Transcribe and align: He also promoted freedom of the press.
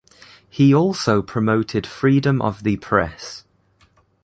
He 0.49 0.73
also 0.73 1.21
promoted 1.21 1.85
freedom 1.85 2.41
of 2.41 2.63
the 2.63 2.77
press. 2.77 3.43